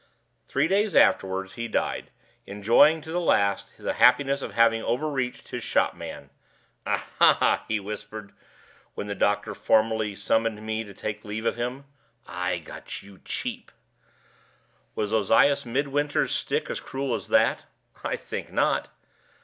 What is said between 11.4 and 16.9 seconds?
of him, 'I got you cheap!' Was Ozias Midwinter's stick as